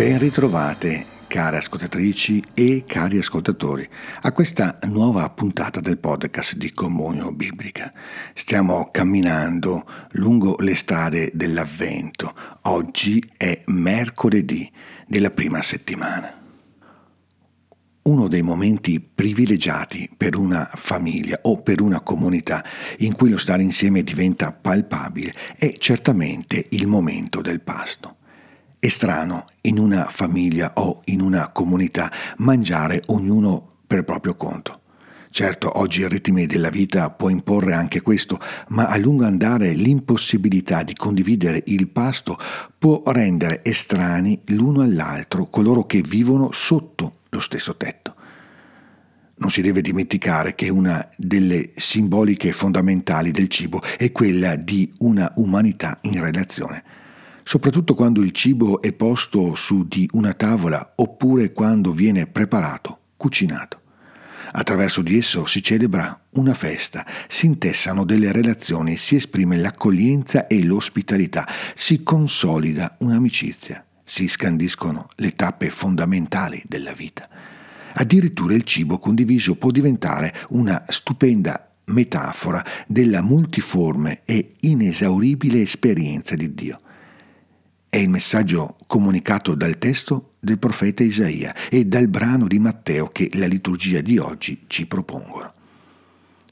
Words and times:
Ben 0.00 0.18
ritrovate, 0.18 1.04
care 1.26 1.58
ascoltatrici 1.58 2.42
e 2.54 2.84
cari 2.86 3.18
ascoltatori, 3.18 3.86
a 4.22 4.32
questa 4.32 4.78
nuova 4.84 5.28
puntata 5.28 5.80
del 5.80 5.98
podcast 5.98 6.56
di 6.56 6.72
Comunio 6.72 7.32
Biblica. 7.32 7.92
Stiamo 8.32 8.88
camminando 8.90 9.84
lungo 10.12 10.56
le 10.60 10.74
strade 10.74 11.30
dell'Avvento. 11.34 12.34
Oggi 12.62 13.22
è 13.36 13.60
mercoledì 13.66 14.72
della 15.06 15.30
prima 15.30 15.60
settimana. 15.60 16.34
Uno 18.04 18.26
dei 18.26 18.40
momenti 18.40 19.00
privilegiati 19.00 20.08
per 20.16 20.34
una 20.34 20.66
famiglia 20.72 21.40
o 21.42 21.60
per 21.60 21.82
una 21.82 22.00
comunità 22.00 22.64
in 23.00 23.14
cui 23.14 23.28
lo 23.28 23.36
stare 23.36 23.60
insieme 23.60 24.02
diventa 24.02 24.50
palpabile 24.50 25.34
è 25.58 25.74
certamente 25.76 26.68
il 26.70 26.86
momento 26.86 27.42
del 27.42 27.60
pasto. 27.60 28.14
È 28.82 28.88
strano 28.88 29.44
in 29.60 29.78
una 29.78 30.06
famiglia 30.06 30.72
o 30.76 31.02
in 31.04 31.20
una 31.20 31.50
comunità 31.50 32.10
mangiare 32.38 33.02
ognuno 33.08 33.72
per 33.86 34.04
proprio 34.04 34.34
conto. 34.36 34.80
Certo, 35.28 35.78
oggi 35.78 36.00
il 36.00 36.08
ritmo 36.08 36.46
della 36.46 36.70
vita 36.70 37.10
può 37.10 37.28
imporre 37.28 37.74
anche 37.74 38.00
questo, 38.00 38.40
ma 38.68 38.86
a 38.86 38.96
lungo 38.96 39.26
andare 39.26 39.74
l'impossibilità 39.74 40.82
di 40.82 40.94
condividere 40.94 41.62
il 41.66 41.88
pasto 41.88 42.38
può 42.78 43.02
rendere 43.04 43.62
estranei 43.62 44.40
l'uno 44.46 44.80
all'altro 44.80 45.44
coloro 45.44 45.84
che 45.84 46.00
vivono 46.00 46.50
sotto 46.50 47.18
lo 47.28 47.40
stesso 47.40 47.76
tetto. 47.76 48.14
Non 49.36 49.50
si 49.50 49.60
deve 49.60 49.82
dimenticare 49.82 50.54
che 50.54 50.70
una 50.70 51.06
delle 51.18 51.72
simboliche 51.76 52.52
fondamentali 52.52 53.30
del 53.30 53.48
cibo 53.48 53.82
è 53.98 54.10
quella 54.10 54.56
di 54.56 54.90
una 55.00 55.30
umanità 55.36 55.98
in 56.04 56.18
relazione 56.22 56.99
soprattutto 57.50 57.94
quando 57.94 58.22
il 58.22 58.30
cibo 58.30 58.80
è 58.80 58.92
posto 58.92 59.56
su 59.56 59.84
di 59.88 60.08
una 60.12 60.34
tavola 60.34 60.92
oppure 60.94 61.50
quando 61.52 61.90
viene 61.90 62.28
preparato, 62.28 62.98
cucinato. 63.16 63.80
Attraverso 64.52 65.02
di 65.02 65.18
esso 65.18 65.46
si 65.46 65.60
celebra 65.60 66.26
una 66.34 66.54
festa, 66.54 67.04
si 67.26 67.46
intessano 67.46 68.04
delle 68.04 68.30
relazioni, 68.30 68.96
si 68.96 69.16
esprime 69.16 69.56
l'accoglienza 69.56 70.46
e 70.46 70.62
l'ospitalità, 70.62 71.44
si 71.74 72.04
consolida 72.04 72.94
un'amicizia, 73.00 73.84
si 74.04 74.28
scandiscono 74.28 75.08
le 75.16 75.34
tappe 75.34 75.70
fondamentali 75.70 76.62
della 76.68 76.92
vita. 76.92 77.28
Addirittura 77.94 78.54
il 78.54 78.62
cibo 78.62 79.00
condiviso 79.00 79.56
può 79.56 79.72
diventare 79.72 80.32
una 80.50 80.84
stupenda 80.86 81.68
metafora 81.86 82.64
della 82.86 83.22
multiforme 83.22 84.20
e 84.24 84.52
inesauribile 84.60 85.60
esperienza 85.62 86.36
di 86.36 86.54
Dio. 86.54 86.78
È 87.90 87.96
il 87.96 88.08
messaggio 88.08 88.76
comunicato 88.86 89.56
dal 89.56 89.76
testo 89.76 90.34
del 90.38 90.60
profeta 90.60 91.02
Isaia 91.02 91.52
e 91.68 91.86
dal 91.86 92.06
brano 92.06 92.46
di 92.46 92.60
Matteo 92.60 93.08
che 93.08 93.28
la 93.32 93.48
liturgia 93.48 94.00
di 94.00 94.16
oggi 94.16 94.62
ci 94.68 94.86
propongono. 94.86 95.52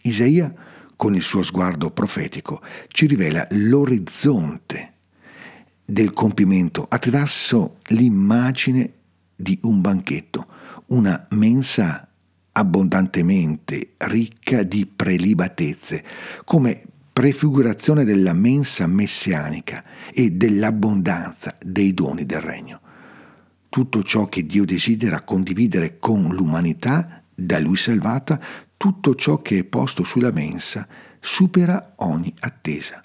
Isaia, 0.00 0.50
con 0.96 1.14
il 1.14 1.20
suo 1.20 1.42
sguardo 1.42 1.90
profetico, 1.90 2.62
ci 2.88 3.04
rivela 3.04 3.46
l'orizzonte 3.50 4.94
del 5.84 6.14
compimento 6.14 6.86
attraverso 6.88 7.80
l'immagine 7.88 8.92
di 9.36 9.58
un 9.64 9.82
banchetto, 9.82 10.46
una 10.86 11.26
mensa 11.32 12.08
abbondantemente 12.52 13.92
ricca 13.98 14.62
di 14.62 14.86
prelibatezze, 14.86 16.02
come 16.44 16.82
prefigurazione 17.16 18.04
della 18.04 18.34
mensa 18.34 18.86
messianica 18.86 19.82
e 20.12 20.32
dell'abbondanza 20.32 21.56
dei 21.64 21.94
doni 21.94 22.26
del 22.26 22.42
regno. 22.42 22.80
Tutto 23.70 24.02
ciò 24.02 24.26
che 24.26 24.44
Dio 24.44 24.66
desidera 24.66 25.22
condividere 25.22 25.96
con 25.98 26.28
l'umanità, 26.34 27.22
da 27.34 27.58
lui 27.58 27.76
salvata, 27.76 28.38
tutto 28.76 29.14
ciò 29.14 29.40
che 29.40 29.60
è 29.60 29.64
posto 29.64 30.04
sulla 30.04 30.30
mensa, 30.30 30.86
supera 31.18 31.94
ogni 31.96 32.34
attesa. 32.40 33.00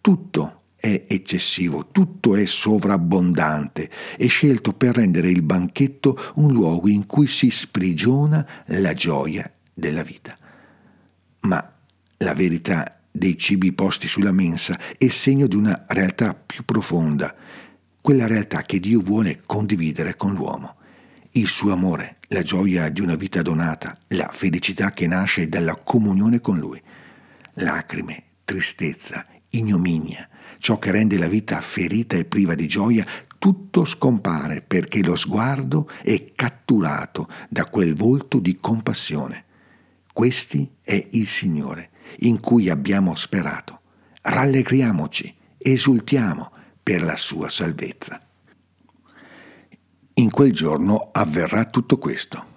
Tutto 0.00 0.62
è 0.74 1.04
eccessivo, 1.06 1.90
tutto 1.92 2.34
è 2.34 2.46
sovrabbondante, 2.46 3.88
è 4.16 4.26
scelto 4.26 4.72
per 4.72 4.96
rendere 4.96 5.30
il 5.30 5.42
banchetto 5.42 6.32
un 6.34 6.50
luogo 6.50 6.88
in 6.88 7.06
cui 7.06 7.28
si 7.28 7.50
sprigiona 7.50 8.44
la 8.66 8.94
gioia 8.94 9.48
della 9.72 10.02
vita. 10.02 10.36
Ma 11.42 11.72
la 12.16 12.34
verità 12.34 12.98
dei 13.16 13.38
cibi 13.38 13.72
posti 13.72 14.08
sulla 14.08 14.32
mensa 14.32 14.76
è 14.98 15.06
segno 15.06 15.46
di 15.46 15.54
una 15.54 15.84
realtà 15.86 16.34
più 16.34 16.64
profonda, 16.64 17.32
quella 18.00 18.26
realtà 18.26 18.62
che 18.62 18.80
Dio 18.80 19.00
vuole 19.00 19.40
condividere 19.46 20.16
con 20.16 20.34
l'uomo. 20.34 20.74
Il 21.30 21.46
suo 21.46 21.72
amore, 21.72 22.16
la 22.30 22.42
gioia 22.42 22.88
di 22.88 23.00
una 23.00 23.14
vita 23.14 23.40
donata, 23.40 23.96
la 24.08 24.28
felicità 24.32 24.90
che 24.90 25.06
nasce 25.06 25.48
dalla 25.48 25.76
comunione 25.76 26.40
con 26.40 26.58
Lui. 26.58 26.82
Lacrime, 27.54 28.24
tristezza, 28.44 29.24
ignominia, 29.50 30.28
ciò 30.58 30.80
che 30.80 30.90
rende 30.90 31.16
la 31.16 31.28
vita 31.28 31.60
ferita 31.60 32.16
e 32.16 32.24
priva 32.24 32.56
di 32.56 32.66
gioia, 32.66 33.06
tutto 33.38 33.84
scompare 33.84 34.60
perché 34.60 35.04
lo 35.04 35.14
sguardo 35.14 35.88
è 36.02 36.32
catturato 36.34 37.28
da 37.48 37.64
quel 37.66 37.94
volto 37.94 38.40
di 38.40 38.58
compassione. 38.58 39.44
Questi 40.12 40.68
è 40.82 41.08
il 41.12 41.28
Signore 41.28 41.90
in 42.18 42.40
cui 42.40 42.70
abbiamo 42.70 43.14
sperato. 43.14 43.80
Rallegriamoci, 44.22 45.34
esultiamo 45.58 46.50
per 46.82 47.02
la 47.02 47.16
sua 47.16 47.48
salvezza. 47.48 48.20
In 50.14 50.30
quel 50.30 50.52
giorno 50.52 51.10
avverrà 51.12 51.64
tutto 51.64 51.98
questo. 51.98 52.52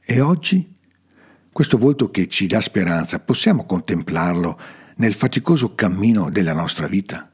E 0.00 0.20
oggi? 0.20 0.74
Questo 1.52 1.78
volto 1.78 2.10
che 2.10 2.28
ci 2.28 2.46
dà 2.46 2.60
speranza, 2.60 3.18
possiamo 3.20 3.64
contemplarlo 3.66 4.58
nel 4.96 5.14
faticoso 5.14 5.74
cammino 5.74 6.30
della 6.30 6.52
nostra 6.52 6.86
vita? 6.86 7.30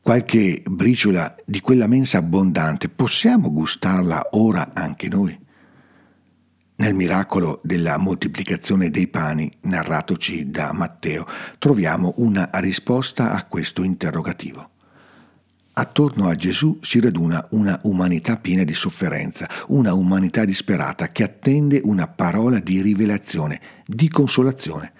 Qualche 0.00 0.62
briciola 0.68 1.34
di 1.44 1.60
quella 1.60 1.86
mensa 1.86 2.18
abbondante 2.18 2.88
possiamo 2.88 3.52
gustarla 3.52 4.28
ora 4.32 4.72
anche 4.74 5.08
noi? 5.08 5.38
Nel 6.82 6.96
miracolo 6.96 7.60
della 7.62 7.96
moltiplicazione 7.96 8.90
dei 8.90 9.06
pani, 9.06 9.48
narratoci 9.60 10.50
da 10.50 10.72
Matteo, 10.72 11.24
troviamo 11.60 12.14
una 12.16 12.50
risposta 12.54 13.30
a 13.30 13.44
questo 13.44 13.84
interrogativo. 13.84 14.70
Attorno 15.74 16.26
a 16.26 16.34
Gesù 16.34 16.80
si 16.82 16.98
raduna 16.98 17.46
una 17.50 17.78
umanità 17.84 18.36
piena 18.36 18.64
di 18.64 18.74
sofferenza, 18.74 19.48
una 19.68 19.94
umanità 19.94 20.44
disperata 20.44 21.12
che 21.12 21.22
attende 21.22 21.80
una 21.84 22.08
parola 22.08 22.58
di 22.58 22.82
rivelazione, 22.82 23.60
di 23.86 24.08
consolazione. 24.08 24.92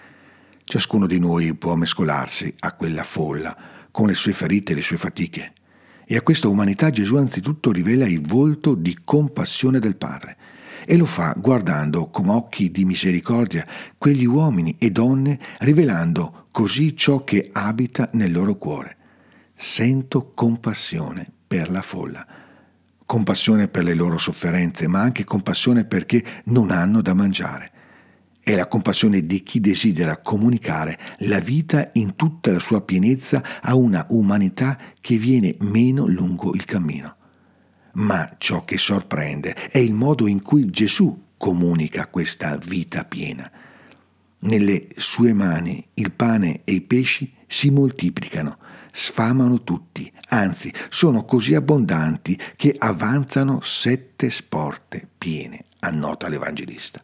Ciascuno 0.63 1.05
di 1.05 1.19
noi 1.19 1.53
può 1.53 1.75
mescolarsi 1.75 2.55
a 2.59 2.71
quella 2.75 3.03
folla, 3.03 3.57
con 3.91 4.07
le 4.07 4.13
sue 4.13 4.31
ferite 4.31 4.71
e 4.71 4.75
le 4.75 4.81
sue 4.81 4.95
fatiche. 4.95 5.51
E 6.05 6.15
a 6.15 6.21
questa 6.21 6.47
umanità 6.47 6.89
Gesù 6.91 7.17
anzitutto 7.17 7.73
rivela 7.73 8.07
il 8.07 8.25
volto 8.25 8.73
di 8.73 8.99
compassione 9.03 9.79
del 9.79 9.97
Padre 9.97 10.37
e 10.85 10.97
lo 10.97 11.05
fa 11.05 11.33
guardando 11.37 12.09
con 12.09 12.29
occhi 12.29 12.71
di 12.71 12.85
misericordia 12.85 13.65
quegli 13.97 14.25
uomini 14.25 14.75
e 14.77 14.91
donne, 14.91 15.39
rivelando 15.59 16.47
così 16.51 16.95
ciò 16.95 17.23
che 17.23 17.49
abita 17.51 18.09
nel 18.13 18.31
loro 18.31 18.55
cuore. 18.55 18.97
Sento 19.55 20.31
compassione 20.33 21.31
per 21.47 21.71
la 21.71 21.81
folla, 21.81 22.25
compassione 23.05 23.67
per 23.67 23.83
le 23.83 23.93
loro 23.93 24.17
sofferenze, 24.17 24.87
ma 24.87 25.01
anche 25.01 25.23
compassione 25.23 25.85
perché 25.85 26.23
non 26.45 26.71
hanno 26.71 27.01
da 27.01 27.13
mangiare. 27.13 27.71
È 28.39 28.55
la 28.55 28.67
compassione 28.67 29.25
di 29.25 29.41
chi 29.41 29.61
desidera 29.61 30.17
comunicare 30.17 30.99
la 31.19 31.39
vita 31.39 31.91
in 31.93 32.15
tutta 32.15 32.51
la 32.51 32.59
sua 32.59 32.81
pienezza 32.81 33.41
a 33.61 33.73
una 33.75 34.05
umanità 34.09 34.77
che 34.99 35.15
viene 35.15 35.55
meno 35.61 36.05
lungo 36.07 36.53
il 36.53 36.65
cammino. 36.65 37.15
Ma 37.93 38.35
ciò 38.37 38.65
che 38.65 38.77
sorprende 38.77 39.53
è 39.53 39.77
il 39.77 39.93
modo 39.93 40.27
in 40.27 40.41
cui 40.41 40.69
Gesù 40.69 41.25
comunica 41.37 42.07
questa 42.07 42.57
vita 42.57 43.05
piena. 43.05 43.51
Nelle 44.39 44.87
sue 44.95 45.31
mani 45.33 45.85
il 45.95 46.11
pane 46.11 46.61
e 46.63 46.73
i 46.73 46.81
pesci 46.81 47.31
si 47.45 47.69
moltiplicano, 47.69 48.57
sfamano 48.91 49.63
tutti, 49.63 50.11
anzi 50.29 50.73
sono 50.89 51.23
così 51.23 51.53
abbondanti 51.53 52.39
che 52.55 52.75
avanzano 52.77 53.61
sette 53.61 54.29
sporte 54.29 55.07
piene, 55.17 55.65
annota 55.79 56.27
l'Evangelista. 56.27 57.03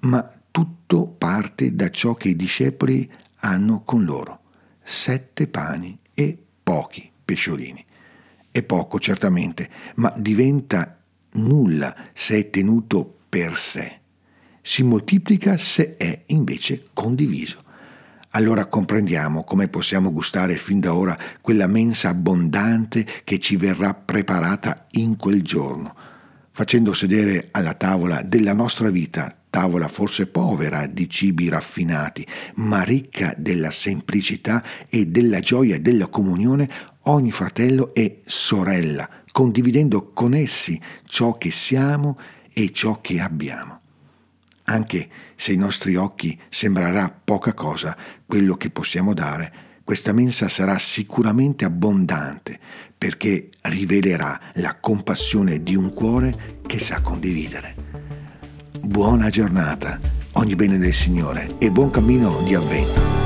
Ma 0.00 0.30
tutto 0.50 1.06
parte 1.06 1.74
da 1.74 1.90
ciò 1.90 2.14
che 2.14 2.30
i 2.30 2.36
discepoli 2.36 3.10
hanno 3.40 3.82
con 3.82 4.04
loro, 4.04 4.40
sette 4.82 5.46
pani 5.46 5.98
e 6.12 6.36
pochi 6.62 7.10
pesciolini. 7.24 7.84
È 8.56 8.62
poco, 8.62 8.98
certamente, 8.98 9.68
ma 9.96 10.10
diventa 10.16 10.98
nulla 11.32 11.94
se 12.14 12.38
è 12.38 12.48
tenuto 12.48 13.18
per 13.28 13.54
sé. 13.54 14.00
Si 14.62 14.82
moltiplica 14.82 15.58
se 15.58 15.94
è 15.96 16.22
invece 16.28 16.84
condiviso. 16.94 17.62
allora 18.30 18.64
comprendiamo 18.64 19.44
come 19.44 19.68
possiamo 19.68 20.10
gustare 20.10 20.56
fin 20.56 20.80
da 20.80 20.94
ora 20.94 21.18
quella 21.42 21.66
mensa 21.66 22.08
abbondante 22.08 23.04
che 23.24 23.38
ci 23.38 23.56
verrà 23.56 23.92
preparata 23.92 24.86
in 24.92 25.16
quel 25.16 25.42
giorno, 25.42 25.94
facendo 26.50 26.94
sedere 26.94 27.48
alla 27.50 27.74
tavola 27.74 28.22
della 28.22 28.54
nostra 28.54 28.88
vita, 28.88 29.36
tavola 29.50 29.88
forse 29.88 30.26
povera 30.28 30.86
di 30.86 31.10
cibi 31.10 31.50
raffinati, 31.50 32.26
ma 32.54 32.82
ricca 32.82 33.34
della 33.36 33.70
semplicità 33.70 34.62
e 34.88 35.06
della 35.08 35.40
gioia 35.40 35.78
della 35.78 36.06
comunione, 36.06 36.68
ogni 37.06 37.30
fratello 37.30 37.94
e 37.94 38.22
sorella, 38.24 39.08
condividendo 39.32 40.12
con 40.12 40.34
essi 40.34 40.80
ciò 41.04 41.36
che 41.38 41.50
siamo 41.50 42.18
e 42.52 42.72
ciò 42.72 43.00
che 43.00 43.20
abbiamo 43.20 43.80
anche 44.66 45.08
se 45.34 45.52
ai 45.52 45.56
nostri 45.56 45.96
occhi 45.96 46.38
sembrerà 46.48 47.10
poca 47.10 47.52
cosa 47.52 47.96
quello 48.24 48.56
che 48.56 48.70
possiamo 48.70 49.12
dare, 49.14 49.64
questa 49.84 50.12
mensa 50.12 50.48
sarà 50.48 50.78
sicuramente 50.78 51.64
abbondante 51.64 52.58
perché 52.96 53.48
rivelerà 53.62 54.40
la 54.54 54.76
compassione 54.76 55.62
di 55.62 55.76
un 55.76 55.92
cuore 55.92 56.60
che 56.66 56.78
sa 56.78 57.00
condividere. 57.00 57.74
Buona 58.80 59.28
giornata, 59.28 60.00
ogni 60.32 60.54
bene 60.54 60.78
del 60.78 60.94
Signore 60.94 61.56
e 61.58 61.70
buon 61.70 61.90
cammino 61.90 62.42
di 62.42 62.54
avvento. 62.54 63.25